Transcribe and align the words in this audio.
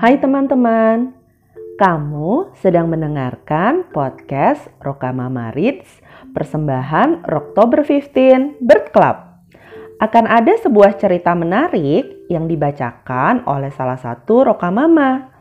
Hai 0.00 0.16
teman-teman, 0.16 1.12
kamu 1.76 2.56
sedang 2.56 2.88
mendengarkan 2.88 3.84
podcast 3.92 4.72
Rokamama 4.80 5.52
Reads 5.52 6.00
persembahan 6.32 7.28
Oktober 7.28 7.84
15 7.84 8.64
Bird 8.64 8.96
Club. 8.96 9.16
Akan 10.00 10.24
ada 10.24 10.56
sebuah 10.56 10.96
cerita 10.96 11.36
menarik 11.36 12.32
yang 12.32 12.48
dibacakan 12.48 13.44
oleh 13.44 13.68
salah 13.76 14.00
satu 14.00 14.48
Rokamama. 14.48 15.36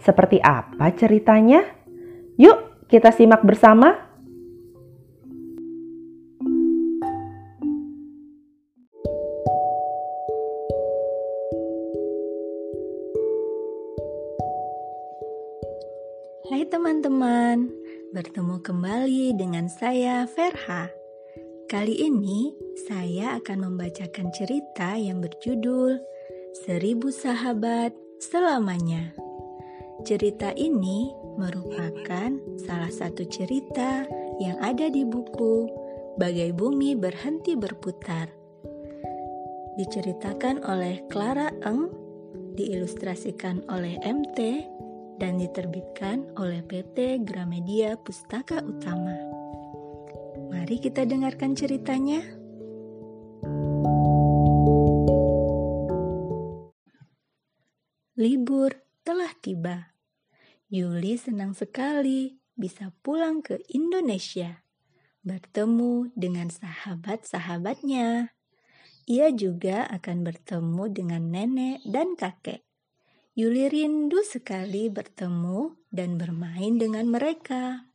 Seperti 0.00 0.40
apa 0.40 0.88
ceritanya? 0.96 1.60
Yuk 2.40 2.88
kita 2.88 3.12
simak 3.12 3.44
bersama. 3.44 4.07
Hai 16.58 16.66
teman-teman, 16.66 17.70
bertemu 18.10 18.58
kembali 18.58 19.38
dengan 19.38 19.70
saya 19.70 20.26
Verha. 20.26 20.90
Kali 21.70 22.02
ini 22.02 22.50
saya 22.90 23.38
akan 23.38 23.70
membacakan 23.70 24.34
cerita 24.34 24.98
yang 24.98 25.22
berjudul 25.22 26.02
Seribu 26.66 27.14
Sahabat 27.14 27.94
Selamanya. 28.18 29.14
Cerita 30.02 30.50
ini 30.58 31.14
merupakan 31.38 32.34
salah 32.66 32.90
satu 32.90 33.22
cerita 33.30 34.02
yang 34.42 34.58
ada 34.58 34.90
di 34.90 35.06
buku 35.06 35.70
Bagai 36.18 36.50
Bumi 36.58 36.98
Berhenti 36.98 37.54
Berputar. 37.54 38.34
Diceritakan 39.78 40.66
oleh 40.66 41.06
Clara 41.06 41.54
Eng, 41.62 41.86
diilustrasikan 42.58 43.62
oleh 43.70 43.94
MT, 44.02 44.66
dan 45.18 45.42
diterbitkan 45.42 46.30
oleh 46.38 46.62
PT 46.62 47.26
Gramedia 47.26 47.98
Pustaka 47.98 48.62
Utama. 48.62 49.18
Mari 50.48 50.78
kita 50.78 51.02
dengarkan 51.02 51.58
ceritanya. 51.58 52.22
Libur 58.18 58.74
telah 59.06 59.30
tiba. 59.38 59.94
Yuli 60.70 61.14
senang 61.14 61.54
sekali 61.54 62.38
bisa 62.58 62.90
pulang 63.00 63.40
ke 63.40 63.62
Indonesia, 63.70 64.66
bertemu 65.22 66.10
dengan 66.18 66.50
sahabat-sahabatnya. 66.50 68.34
Ia 69.08 69.32
juga 69.32 69.88
akan 69.88 70.26
bertemu 70.26 70.84
dengan 70.92 71.22
nenek 71.32 71.80
dan 71.88 72.12
kakek. 72.18 72.67
Yuli 73.38 73.70
rindu 73.70 74.18
sekali 74.26 74.90
bertemu 74.90 75.78
dan 75.94 76.18
bermain 76.18 76.74
dengan 76.74 77.06
mereka. 77.06 77.86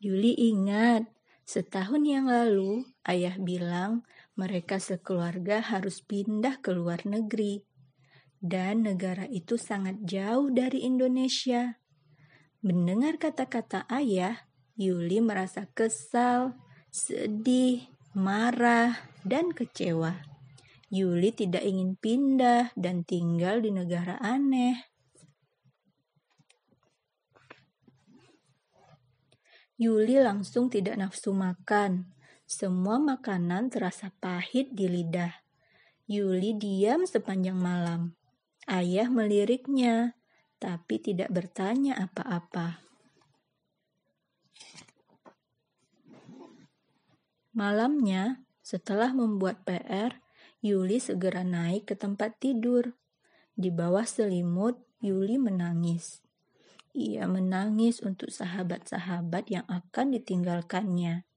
Yuli 0.00 0.32
ingat, 0.32 1.04
setahun 1.44 2.00
yang 2.08 2.24
lalu 2.24 2.88
ayah 3.04 3.36
bilang 3.36 4.08
mereka 4.32 4.80
sekeluarga 4.80 5.60
harus 5.60 6.00
pindah 6.00 6.64
ke 6.64 6.72
luar 6.72 7.04
negeri. 7.04 7.60
Dan 8.40 8.88
negara 8.88 9.28
itu 9.28 9.60
sangat 9.60 10.00
jauh 10.00 10.48
dari 10.48 10.88
Indonesia. 10.88 11.76
Mendengar 12.64 13.20
kata-kata 13.20 13.84
ayah, 13.92 14.48
Yuli 14.80 15.20
merasa 15.20 15.68
kesal, 15.76 16.56
sedih, 16.88 17.92
marah, 18.16 19.04
dan 19.20 19.52
kecewa. 19.52 20.33
Yuli 20.92 21.32
tidak 21.32 21.64
ingin 21.64 21.96
pindah 21.96 22.72
dan 22.76 23.04
tinggal 23.04 23.64
di 23.64 23.72
negara 23.72 24.20
aneh. 24.20 24.94
Yuli 29.74 30.22
langsung 30.22 30.70
tidak 30.70 30.96
nafsu 30.96 31.34
makan. 31.34 32.08
Semua 32.44 33.00
makanan 33.00 33.72
terasa 33.72 34.12
pahit 34.22 34.70
di 34.70 34.86
lidah. 34.86 35.32
Yuli 36.06 36.54
diam 36.54 37.08
sepanjang 37.08 37.56
malam. 37.56 38.14
Ayah 38.68 39.08
meliriknya, 39.08 40.16
tapi 40.56 40.96
tidak 40.96 41.28
bertanya 41.28 42.00
apa-apa. 42.00 42.80
Malamnya, 47.52 48.40
setelah 48.64 49.12
membuat 49.12 49.62
PR, 49.68 50.23
Yuli 50.64 50.96
segera 50.96 51.44
naik 51.44 51.92
ke 51.92 51.94
tempat 51.94 52.40
tidur. 52.40 52.96
Di 53.52 53.68
bawah 53.68 54.08
selimut, 54.08 54.80
Yuli 55.04 55.36
menangis. 55.36 56.24
Ia 56.96 57.28
menangis 57.28 58.00
untuk 58.00 58.32
sahabat-sahabat 58.32 59.52
yang 59.52 59.68
akan 59.68 60.16
ditinggalkannya. 60.16 61.28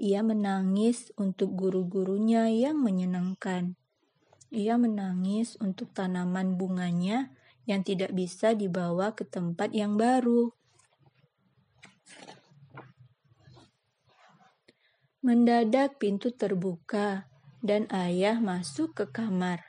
Ia 0.00 0.20
menangis 0.24 1.12
untuk 1.20 1.52
guru-gurunya 1.52 2.48
yang 2.48 2.80
menyenangkan. 2.80 3.76
Ia 4.48 4.80
menangis 4.80 5.60
untuk 5.60 5.92
tanaman 5.92 6.56
bunganya 6.56 7.28
yang 7.68 7.84
tidak 7.84 8.16
bisa 8.16 8.56
dibawa 8.56 9.12
ke 9.12 9.28
tempat 9.28 9.76
yang 9.76 10.00
baru. 10.00 10.48
Mendadak 15.20 16.00
pintu 16.00 16.32
terbuka 16.32 17.31
dan 17.62 17.86
ayah 17.94 18.42
masuk 18.42 18.92
ke 18.98 19.06
kamar. 19.08 19.62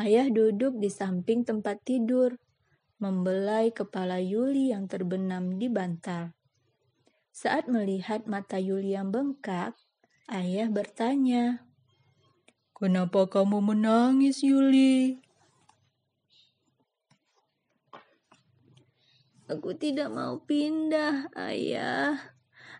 Ayah 0.00 0.32
duduk 0.32 0.80
di 0.80 0.88
samping 0.88 1.44
tempat 1.44 1.84
tidur, 1.84 2.40
membelai 2.96 3.68
kepala 3.70 4.18
Yuli 4.18 4.72
yang 4.72 4.88
terbenam 4.88 5.60
di 5.60 5.68
bantal. 5.68 6.32
Saat 7.28 7.68
melihat 7.68 8.24
mata 8.24 8.56
Yuli 8.56 8.96
yang 8.96 9.12
bengkak, 9.12 9.76
ayah 10.32 10.72
bertanya, 10.72 11.68
Kenapa 12.82 13.30
kamu 13.30 13.62
menangis, 13.62 14.42
Yuli? 14.42 15.22
Aku 19.46 19.76
tidak 19.76 20.10
mau 20.10 20.40
pindah, 20.42 21.30
ayah. 21.36 22.16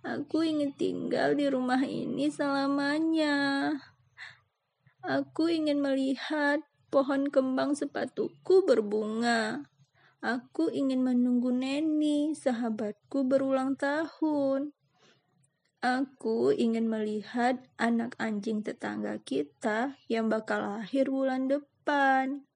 Aku 0.03 0.43
ingin 0.43 0.75
tinggal 0.75 1.39
di 1.39 1.47
rumah 1.47 1.79
ini 1.87 2.27
selamanya. 2.33 3.77
Aku 5.03 5.51
ingin 5.51 5.83
melihat 5.83 6.63
pohon 6.87 7.27
kembang 7.27 7.75
sepatuku 7.75 8.63
berbunga. 8.63 9.67
Aku 10.23 10.71
ingin 10.71 11.03
menunggu 11.03 11.51
Neni, 11.51 12.39
sahabatku 12.39 13.27
berulang 13.27 13.75
tahun. 13.75 14.71
Aku 15.83 16.55
ingin 16.55 16.87
melihat 16.87 17.59
anak 17.75 18.15
anjing 18.23 18.63
tetangga 18.63 19.19
kita 19.19 19.99
yang 20.07 20.31
bakal 20.31 20.63
lahir 20.63 21.11
bulan 21.11 21.51
depan. 21.51 22.47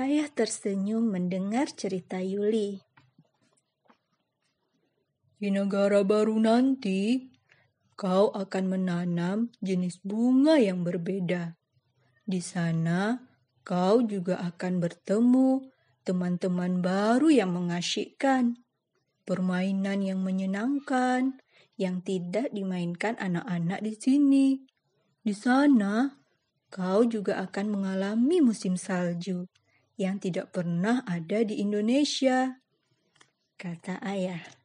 Ayah 0.00 0.32
tersenyum 0.32 1.12
mendengar 1.12 1.68
cerita 1.68 2.24
Yuli. 2.24 2.80
Di 5.36 5.52
negara 5.52 6.00
baru 6.00 6.40
nanti, 6.40 7.28
kau 8.00 8.32
akan 8.32 8.64
menanam 8.64 9.52
jenis 9.60 10.00
bunga 10.00 10.56
yang 10.56 10.80
berbeda. 10.80 11.52
Di 12.24 12.40
sana, 12.40 13.20
kau 13.60 14.00
juga 14.00 14.40
akan 14.40 14.80
bertemu 14.80 15.68
teman-teman 16.08 16.80
baru 16.80 17.28
yang 17.28 17.52
mengasyikkan, 17.52 18.56
permainan 19.28 20.00
yang 20.00 20.24
menyenangkan 20.24 21.36
yang 21.76 22.00
tidak 22.00 22.48
dimainkan 22.56 23.20
anak-anak 23.20 23.84
di 23.84 23.92
sini. 23.92 24.46
Di 25.20 25.36
sana, 25.36 26.08
kau 26.72 27.04
juga 27.04 27.36
akan 27.44 27.68
mengalami 27.68 28.40
musim 28.40 28.80
salju 28.80 29.44
yang 30.00 30.16
tidak 30.16 30.56
pernah 30.56 31.04
ada 31.04 31.44
di 31.44 31.60
Indonesia, 31.60 32.64
kata 33.60 34.00
ayah. 34.00 34.59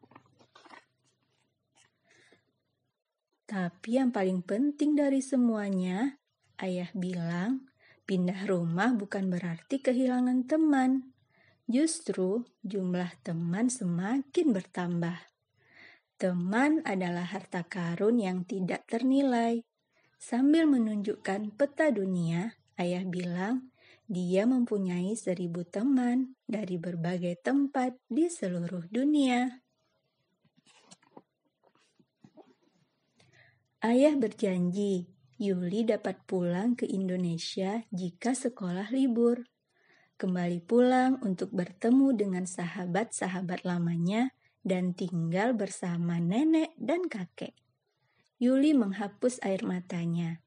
Tapi 3.45 4.01
yang 4.01 4.09
paling 4.09 4.41
penting 4.41 4.97
dari 4.97 5.21
semuanya, 5.21 6.17
ayah 6.57 6.89
bilang, 6.97 7.69
pindah 8.09 8.49
rumah 8.49 8.93
bukan 8.97 9.29
berarti 9.29 9.81
kehilangan 9.81 10.49
teman. 10.49 11.13
Justru 11.69 12.45
jumlah 12.65 13.09
teman 13.21 13.69
semakin 13.69 14.53
bertambah. 14.53 15.17
Teman 16.17 16.81
adalah 16.85 17.25
harta 17.25 17.65
karun 17.65 18.21
yang 18.21 18.45
tidak 18.49 18.89
ternilai. 18.89 19.61
Sambil 20.17 20.65
menunjukkan 20.65 21.53
peta 21.53 21.93
dunia, 21.93 22.57
ayah 22.81 23.05
bilang 23.05 23.69
dia 24.05 24.45
mempunyai 24.45 25.17
seribu 25.17 25.65
teman 25.65 26.37
dari 26.45 26.77
berbagai 26.77 27.41
tempat 27.41 27.97
di 28.05 28.29
seluruh 28.29 28.85
dunia. 28.93 29.64
Ayah 33.85 34.17
berjanji 34.17 35.13
Yuli 35.37 35.85
dapat 35.85 36.17
pulang 36.25 36.73
ke 36.73 36.89
Indonesia 36.89 37.85
jika 37.93 38.33
sekolah 38.33 38.89
libur. 38.89 39.45
Kembali 40.17 40.57
pulang 40.57 41.21
untuk 41.21 41.53
bertemu 41.53 42.17
dengan 42.17 42.49
sahabat-sahabat 42.49 43.61
lamanya 43.61 44.33
dan 44.65 44.97
tinggal 44.97 45.53
bersama 45.53 46.17
nenek 46.17 46.73
dan 46.81 47.05
kakek. 47.05 47.53
Yuli 48.41 48.73
menghapus 48.73 49.37
air 49.45 49.61
matanya 49.61 50.41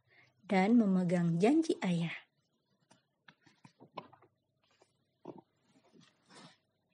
dan 0.50 0.74
memegang 0.74 1.38
janji 1.38 1.78
ayah. 1.78 2.26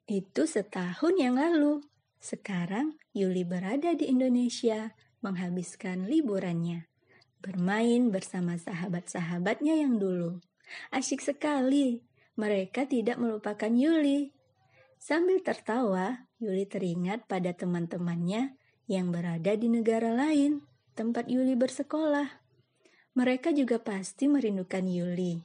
Itu 0.04 0.44
setahun 0.44 1.16
yang 1.16 1.40
lalu. 1.40 1.80
Sekarang 2.20 3.00
Yuli 3.16 3.48
berada 3.48 3.96
di 3.96 4.12
Indonesia 4.12 4.92
menghabiskan 5.24 6.04
liburannya 6.04 6.84
bermain 7.44 8.08
bersama 8.08 8.56
sahabat-sahabatnya 8.56 9.76
yang 9.76 10.00
dulu. 10.00 10.40
Asyik 10.88 11.20
sekali, 11.20 12.00
mereka 12.40 12.88
tidak 12.88 13.20
melupakan 13.20 13.68
Yuli. 13.68 14.32
Sambil 14.96 15.44
tertawa, 15.44 16.24
Yuli 16.40 16.64
teringat 16.64 17.28
pada 17.28 17.52
teman-temannya 17.52 18.56
yang 18.88 19.12
berada 19.12 19.52
di 19.52 19.68
negara 19.68 20.08
lain, 20.16 20.64
tempat 20.96 21.28
Yuli 21.28 21.52
bersekolah. 21.52 22.40
Mereka 23.12 23.52
juga 23.52 23.76
pasti 23.76 24.24
merindukan 24.24 24.88
Yuli. 24.88 25.44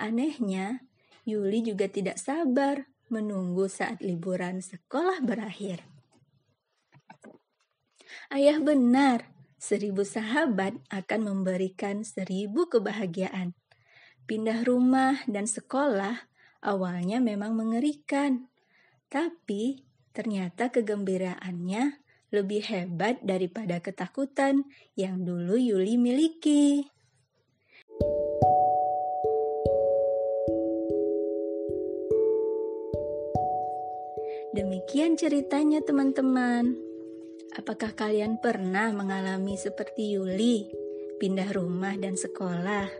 Anehnya, 0.00 0.80
Yuli 1.28 1.60
juga 1.60 1.86
tidak 1.92 2.16
sabar 2.16 2.88
menunggu 3.12 3.68
saat 3.68 4.00
liburan 4.00 4.64
sekolah 4.64 5.20
berakhir. 5.20 5.84
Ayah 8.32 8.56
benar, 8.60 9.34
Seribu 9.64 10.04
sahabat 10.04 10.76
akan 10.92 11.20
memberikan 11.24 12.04
seribu 12.04 12.68
kebahagiaan. 12.68 13.56
Pindah 14.28 14.60
rumah 14.60 15.24
dan 15.24 15.48
sekolah 15.48 16.28
awalnya 16.60 17.16
memang 17.16 17.56
mengerikan, 17.56 18.52
tapi 19.08 19.88
ternyata 20.12 20.68
kegembiraannya 20.68 21.96
lebih 22.28 22.60
hebat 22.68 23.24
daripada 23.24 23.80
ketakutan 23.80 24.68
yang 25.00 25.24
dulu 25.24 25.56
Yuli 25.56 25.96
miliki. 25.96 26.84
Demikian 34.52 35.16
ceritanya, 35.16 35.80
teman-teman. 35.80 36.93
Apakah 37.54 37.94
kalian 37.94 38.42
pernah 38.42 38.90
mengalami 38.90 39.54
seperti 39.54 40.18
Yuli, 40.18 40.66
pindah 41.22 41.54
rumah 41.54 41.94
dan 41.94 42.18
sekolah? 42.18 42.90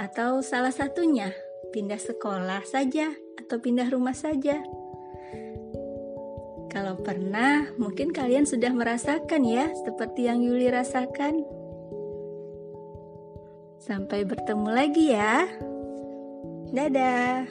Atau 0.00 0.40
salah 0.40 0.72
satunya, 0.72 1.28
pindah 1.76 2.00
sekolah 2.00 2.64
saja 2.64 3.12
atau 3.36 3.60
pindah 3.60 3.92
rumah 3.92 4.16
saja? 4.16 4.64
Kalau 6.72 6.96
pernah, 7.04 7.68
mungkin 7.76 8.16
kalian 8.16 8.48
sudah 8.48 8.72
merasakan 8.72 9.44
ya, 9.44 9.68
seperti 9.84 10.24
yang 10.24 10.40
Yuli 10.40 10.72
rasakan. 10.72 11.44
Sampai 13.76 14.24
bertemu 14.24 14.68
lagi 14.72 15.12
ya. 15.12 15.44
Dadah. 16.72 17.44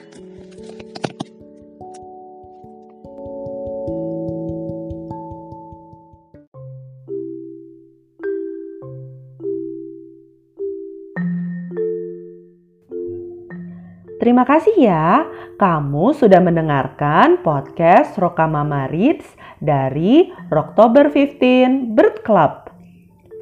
Terima 14.22 14.46
kasih 14.46 14.86
ya, 14.86 15.26
kamu 15.58 16.14
sudah 16.14 16.38
mendengarkan 16.38 17.42
podcast 17.42 18.14
Rokamama 18.14 18.86
Reads 18.86 19.26
dari 19.58 20.30
Oktober 20.46 21.10
15 21.10 21.90
Bird 21.90 22.22
Club. 22.22 22.70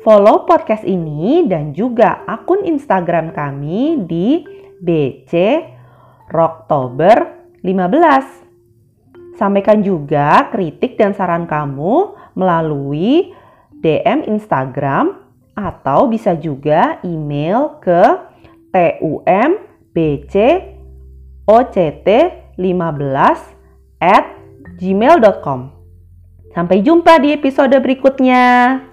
Follow 0.01 0.49
podcast 0.49 0.81
ini 0.89 1.45
dan 1.45 1.77
juga 1.77 2.25
akun 2.25 2.65
Instagram 2.65 3.37
kami 3.37 4.09
di 4.09 4.41
BC 4.81 5.61
Oktober 6.33 7.29
15. 7.61 9.37
Sampaikan 9.37 9.85
juga 9.85 10.49
kritik 10.49 10.97
dan 10.97 11.13
saran 11.13 11.45
kamu 11.45 12.17
melalui 12.33 13.37
DM 13.85 14.25
Instagram 14.33 15.13
atau 15.53 16.09
bisa 16.09 16.33
juga 16.41 17.05
email 17.05 17.77
ke 17.85 18.33
tum 18.73 19.69
bc 19.95 20.35
oct15 21.47 23.39
at 24.01 24.27
gmail.com. 24.81 25.61
Sampai 26.51 26.83
jumpa 26.83 27.23
di 27.23 27.31
episode 27.31 27.79
berikutnya. 27.79 28.90